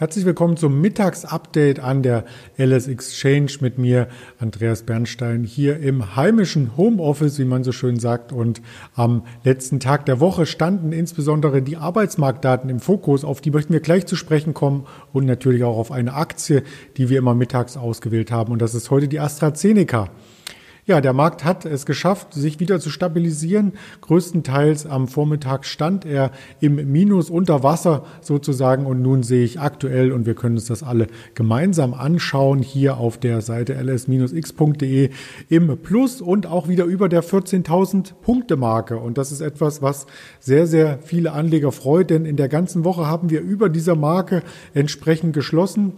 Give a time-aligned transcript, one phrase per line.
[0.00, 2.24] Herzlich willkommen zum Mittagsupdate an der
[2.56, 4.08] LS Exchange mit mir,
[4.38, 8.32] Andreas Bernstein, hier im heimischen Homeoffice, wie man so schön sagt.
[8.32, 8.62] Und
[8.94, 13.26] am letzten Tag der Woche standen insbesondere die Arbeitsmarktdaten im Fokus.
[13.26, 16.62] Auf die möchten wir gleich zu sprechen kommen und natürlich auch auf eine Aktie,
[16.96, 18.54] die wir immer mittags ausgewählt haben.
[18.54, 20.08] Und das ist heute die AstraZeneca.
[20.90, 23.74] Ja, der Markt hat es geschafft, sich wieder zu stabilisieren.
[24.00, 30.10] Größtenteils am Vormittag stand er im Minus unter Wasser sozusagen und nun sehe ich aktuell
[30.10, 35.10] und wir können uns das alle gemeinsam anschauen hier auf der Seite ls-x.de
[35.48, 40.08] im Plus und auch wieder über der 14.000 Punkte Marke und das ist etwas, was
[40.40, 44.42] sehr, sehr viele Anleger freut, denn in der ganzen Woche haben wir über dieser Marke
[44.74, 45.92] entsprechend geschlossen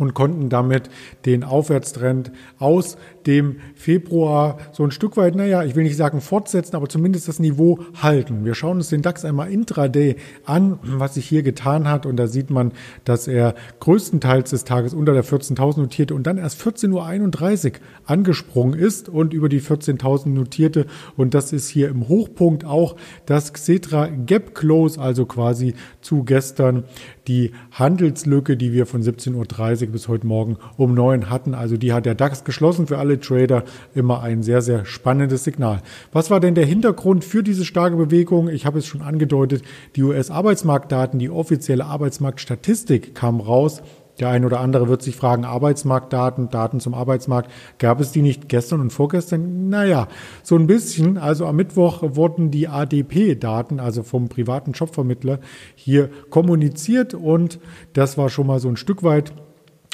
[0.00, 0.88] und konnten damit
[1.26, 6.76] den Aufwärtstrend aus dem Februar so ein Stück weit, naja, ich will nicht sagen fortsetzen,
[6.76, 8.44] aber zumindest das Niveau halten.
[8.44, 12.26] Wir schauen uns den DAX einmal intraday an, was sich hier getan hat und da
[12.26, 12.72] sieht man,
[13.04, 17.72] dass er größtenteils des Tages unter der 14.000 notierte und dann erst 14.31 Uhr
[18.06, 22.96] angesprungen ist und über die 14.000 notierte und das ist hier im Hochpunkt auch
[23.26, 26.84] das Xetra Gap Close, also quasi zu gestern
[27.30, 31.54] die Handelslücke, die wir von 17.30 Uhr bis heute Morgen um neun hatten.
[31.54, 32.88] Also die hat der DAX geschlossen.
[32.88, 35.82] Für alle Trader immer ein sehr, sehr spannendes Signal.
[36.12, 38.48] Was war denn der Hintergrund für diese starke Bewegung?
[38.48, 39.62] Ich habe es schon angedeutet.
[39.96, 43.82] Die US-Arbeitsmarktdaten, die offizielle Arbeitsmarktstatistik kam raus.
[44.20, 48.50] Der ein oder andere wird sich fragen, Arbeitsmarktdaten, Daten zum Arbeitsmarkt, gab es die nicht
[48.50, 49.70] gestern und vorgestern?
[49.70, 50.08] Naja,
[50.42, 51.16] so ein bisschen.
[51.16, 55.40] Also am Mittwoch wurden die ADP-Daten, also vom privaten Jobvermittler,
[55.74, 57.60] hier kommuniziert und
[57.94, 59.32] das war schon mal so ein Stück weit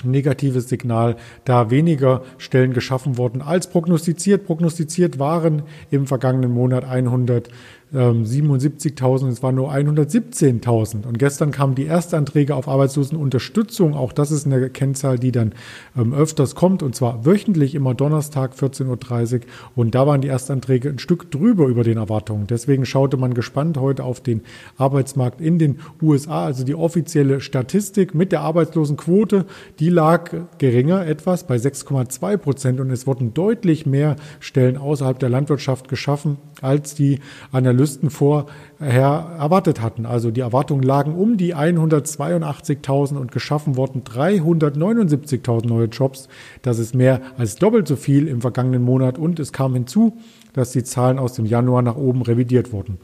[0.05, 4.45] negatives Signal, da weniger Stellen geschaffen wurden als prognostiziert.
[4.47, 7.49] Prognostiziert waren im vergangenen Monat 100
[7.95, 11.07] 77.000, es waren nur 117.000.
[11.07, 13.95] Und gestern kamen die Erstanträge auf Arbeitslosenunterstützung.
[13.95, 15.55] Auch das ist eine Kennzahl, die dann
[15.97, 19.41] ähm, öfters kommt, und zwar wöchentlich, immer Donnerstag, 14.30 Uhr.
[19.77, 22.49] Und da waren die Erstanträge ein Stück drüber über den Erwartungen.
[22.49, 24.43] Deswegen schaute man gespannt heute auf den
[24.77, 26.45] Arbeitsmarkt in den USA.
[26.45, 29.47] Also die offizielle Statistik mit der Arbeitslosenquote,
[29.79, 32.81] die lag geringer etwas bei 6,2 Prozent.
[32.81, 37.21] Und es wurden deutlich mehr Stellen außerhalb der Landwirtschaft geschaffen, als die
[37.53, 38.47] Analyse Analysten vorher
[38.81, 40.07] erwartet hatten.
[40.07, 46.29] Also die Erwartungen lagen um die 182.000 und geschaffen wurden 379.000 neue Jobs.
[46.63, 50.17] Das ist mehr als doppelt so viel im vergangenen Monat und es kam hinzu,
[50.53, 52.99] dass die Zahlen aus dem Januar nach oben revidiert wurden.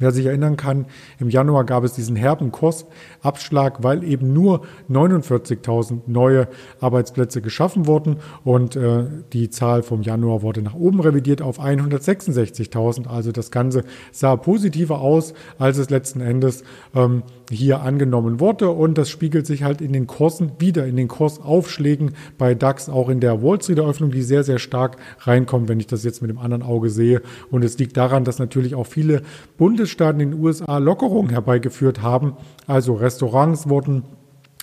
[0.00, 0.86] Wer sich erinnern kann,
[1.18, 6.48] im Januar gab es diesen herben Kursabschlag, weil eben nur 49.000 neue
[6.80, 13.08] Arbeitsplätze geschaffen wurden und äh, die Zahl vom Januar wurde nach oben revidiert auf 166.000.
[13.08, 18.96] Also das Ganze sah positiver aus, als es letzten Endes ähm, hier angenommen wurde und
[18.96, 23.20] das spiegelt sich halt in den Kursen wieder, in den Kursaufschlägen bei DAX, auch in
[23.20, 26.38] der Wall Street Eröffnung, die sehr, sehr stark reinkommt, wenn ich das jetzt mit dem
[26.38, 27.22] anderen Auge sehe.
[27.50, 29.22] Und es liegt daran, dass natürlich auch viele
[29.58, 32.36] Bundes Bundesstaaten in den USA Lockerungen herbeigeführt haben.
[32.66, 34.04] Also Restaurants wurden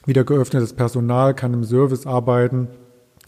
[0.06, 2.68] wieder geöffnet, das Personal kann im Service arbeiten.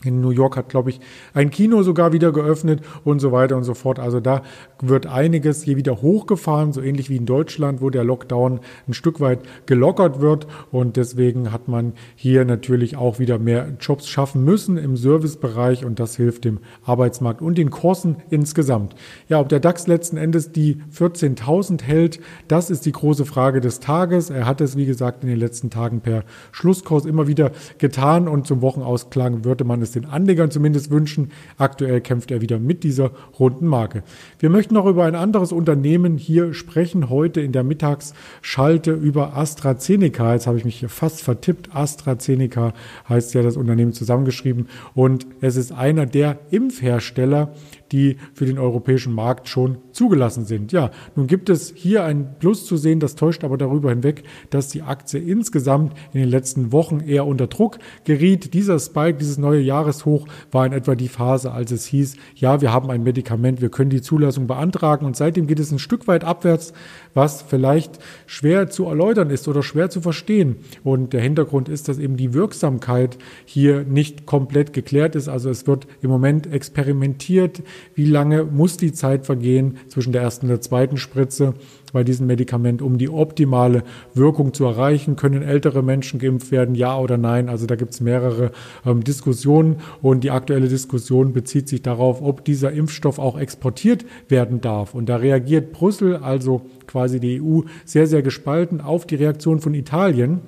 [0.05, 1.01] In New York hat, glaube ich,
[1.33, 3.99] ein Kino sogar wieder geöffnet und so weiter und so fort.
[3.99, 4.43] Also da
[4.81, 9.19] wird einiges hier wieder hochgefahren, so ähnlich wie in Deutschland, wo der Lockdown ein Stück
[9.19, 10.47] weit gelockert wird.
[10.71, 15.99] Und deswegen hat man hier natürlich auch wieder mehr Jobs schaffen müssen im Servicebereich und
[15.99, 18.95] das hilft dem Arbeitsmarkt und den Kursen insgesamt.
[19.27, 23.81] Ja, ob der DAX letzten Endes die 14.000 hält, das ist die große Frage des
[23.81, 24.29] Tages.
[24.29, 26.23] Er hat es, wie gesagt, in den letzten Tagen per
[26.53, 31.31] Schlusskurs immer wieder getan und zum Wochenausklang würde man es es den Anlegern zumindest wünschen.
[31.57, 34.03] Aktuell kämpft er wieder mit dieser runden Marke.
[34.39, 37.09] Wir möchten noch über ein anderes Unternehmen hier sprechen.
[37.09, 40.33] Heute in der Mittagsschalte über AstraZeneca.
[40.33, 41.75] Jetzt habe ich mich hier fast vertippt.
[41.75, 42.73] AstraZeneca
[43.07, 44.69] heißt ja das Unternehmen zusammengeschrieben.
[44.93, 47.53] Und es ist einer der Impfhersteller,
[47.91, 50.71] die für den europäischen Markt schon zugelassen sind.
[50.71, 54.69] Ja, nun gibt es hier ein Plus zu sehen, das täuscht aber darüber hinweg, dass
[54.69, 58.53] die Aktie insgesamt in den letzten Wochen eher unter Druck geriet.
[58.53, 62.71] Dieser Spike, dieses neue Jahreshoch war in etwa die Phase, als es hieß, ja, wir
[62.71, 66.23] haben ein Medikament, wir können die Zulassung beantragen und seitdem geht es ein Stück weit
[66.23, 66.73] abwärts,
[67.13, 70.57] was vielleicht schwer zu erläutern ist oder schwer zu verstehen.
[70.83, 75.27] Und der Hintergrund ist, dass eben die Wirksamkeit hier nicht komplett geklärt ist.
[75.27, 77.61] Also es wird im Moment experimentiert,
[77.95, 81.53] wie lange muss die Zeit vergehen zwischen der ersten und der zweiten Spritze
[81.91, 83.83] bei diesem Medikament, um die optimale
[84.13, 85.15] Wirkung zu erreichen?
[85.15, 87.49] Können ältere Menschen geimpft werden, ja oder nein?
[87.49, 88.51] Also da gibt es mehrere
[88.85, 94.61] ähm, Diskussionen und die aktuelle Diskussion bezieht sich darauf, ob dieser Impfstoff auch exportiert werden
[94.61, 94.93] darf.
[94.93, 99.73] Und da reagiert Brüssel, also quasi die EU, sehr, sehr gespalten auf die Reaktion von
[99.73, 100.41] Italien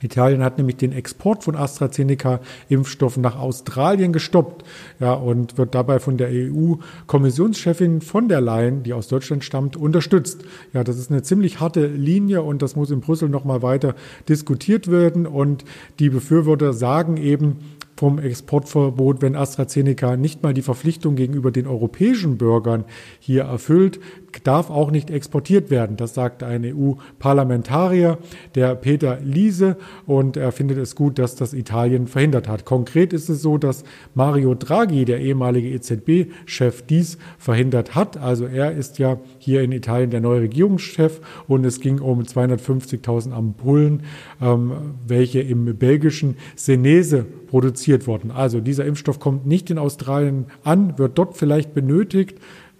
[0.00, 4.64] Italien hat nämlich den Export von AstraZeneca-Impfstoffen nach Australien gestoppt
[5.00, 10.44] ja, und wird dabei von der EU-Kommissionschefin von der Leyen, die aus Deutschland stammt, unterstützt.
[10.72, 13.94] Ja, das ist eine ziemlich harte Linie und das muss in Brüssel nochmal weiter
[14.28, 15.26] diskutiert werden.
[15.26, 15.64] Und
[15.98, 17.58] die Befürworter sagen eben,
[17.98, 22.84] vom Exportverbot, wenn AstraZeneca nicht mal die Verpflichtung gegenüber den europäischen Bürgern
[23.18, 23.98] hier erfüllt,
[24.44, 25.96] darf auch nicht exportiert werden.
[25.96, 28.18] Das sagt ein EU-Parlamentarier,
[28.54, 29.76] der Peter Liese,
[30.06, 32.64] und er findet es gut, dass das Italien verhindert hat.
[32.64, 33.84] Konkret ist es so, dass
[34.14, 38.16] Mario Draghi, der ehemalige EZB-Chef, dies verhindert hat.
[38.16, 43.32] Also er ist ja hier in Italien der neue Regierungschef und es ging um 250.000
[43.32, 44.02] Ampullen,
[44.40, 44.72] ähm,
[45.06, 48.30] welche im belgischen Senese produziert wurden.
[48.30, 52.38] Also dieser Impfstoff kommt nicht in Australien an, wird dort vielleicht benötigt.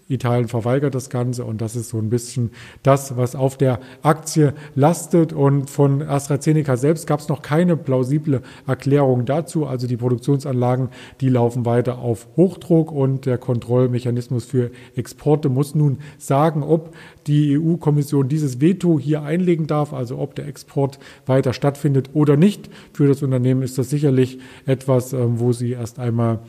[0.08, 2.50] Italien verweigert das Ganze und das ist so ein bisschen
[2.82, 5.32] das, was auf der Aktie lastet.
[5.32, 9.66] Und von AstraZeneca selbst gab es noch keine plausible Erklärung dazu.
[9.66, 10.88] Also die Produktionsanlagen,
[11.20, 16.94] die laufen weiter auf Hochdruck und der Kontrollmechanismus für Exporte muss nun sagen, ob
[17.26, 22.70] die EU-Kommission dieses Veto hier einlegen darf, also ob der Export weiter stattfindet oder nicht.
[22.92, 26.40] Für das Unternehmen ist das sicherlich etwas, ähm, wo sie erst einmal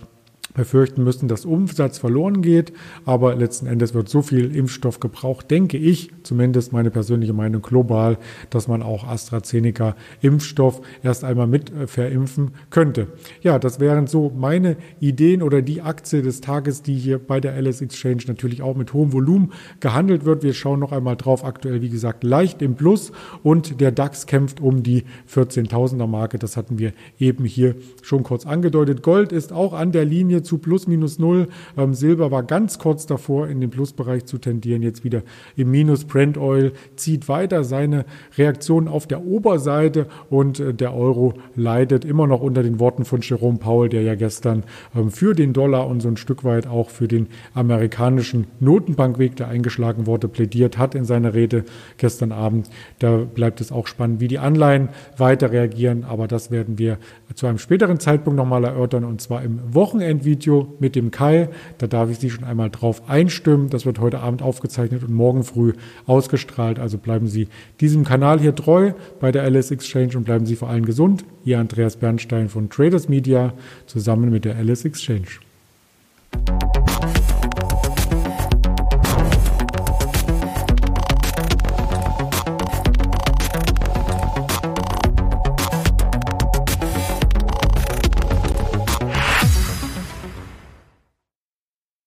[0.53, 2.73] befürchten müssen, dass Umsatz verloren geht.
[3.05, 8.17] Aber letzten Endes wird so viel Impfstoff gebraucht, denke ich, zumindest meine persönliche Meinung global,
[8.49, 13.07] dass man auch AstraZeneca Impfstoff erst einmal mit äh, verimpfen könnte.
[13.41, 17.59] Ja, das wären so meine Ideen oder die Aktie des Tages, die hier bei der
[17.59, 20.43] LS Exchange natürlich auch mit hohem Volumen gehandelt wird.
[20.43, 21.43] Wir schauen noch einmal drauf.
[21.43, 23.11] Aktuell, wie gesagt, leicht im Plus
[23.43, 25.03] und der DAX kämpft um die
[25.33, 26.39] 14.000er Marke.
[26.39, 29.03] Das hatten wir eben hier schon kurz angedeutet.
[29.03, 31.47] Gold ist auch an der Linie zu plus minus null.
[31.77, 35.23] Ähm, Silber war ganz kurz davor, in den Plusbereich zu tendieren, jetzt wieder
[35.55, 36.05] im Minus.
[36.05, 38.05] Brent Oil zieht weiter seine
[38.37, 43.21] Reaktion auf der Oberseite und äh, der Euro leidet immer noch unter den Worten von
[43.21, 44.63] Jerome Powell, der ja gestern
[44.95, 49.47] ähm, für den Dollar und so ein Stück weit auch für den amerikanischen Notenbankweg, der
[49.47, 51.65] eingeschlagen wurde, plädiert hat in seiner Rede
[51.97, 52.69] gestern Abend.
[52.99, 56.97] Da bleibt es auch spannend, wie die Anleihen weiter reagieren, aber das werden wir
[57.35, 61.49] zu einem späteren Zeitpunkt nochmal erörtern und zwar im Wochenendvideo Video mit dem Kai.
[61.79, 63.69] Da darf ich Sie schon einmal drauf einstimmen.
[63.69, 65.73] Das wird heute Abend aufgezeichnet und morgen früh
[66.05, 66.79] ausgestrahlt.
[66.79, 67.47] Also bleiben Sie
[67.81, 71.25] diesem Kanal hier treu bei der LS Exchange und bleiben Sie vor allem gesund.
[71.43, 73.53] Ihr Andreas Bernstein von Traders Media
[73.87, 75.39] zusammen mit der LS Exchange.